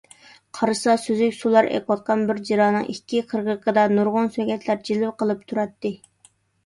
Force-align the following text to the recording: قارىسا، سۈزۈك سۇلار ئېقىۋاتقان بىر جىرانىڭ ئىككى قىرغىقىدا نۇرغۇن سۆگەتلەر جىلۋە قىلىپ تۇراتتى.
قارىسا، 0.59 0.93
سۈزۈك 1.01 1.35
سۇلار 1.39 1.67
ئېقىۋاتقان 1.75 2.23
بىر 2.31 2.39
جىرانىڭ 2.49 2.89
ئىككى 2.95 3.21
قىرغىقىدا 3.35 3.87
نۇرغۇن 3.95 4.33
سۆگەتلەر 4.39 4.83
جىلۋە 4.89 5.13
قىلىپ 5.21 5.45
تۇراتتى. 5.53 5.93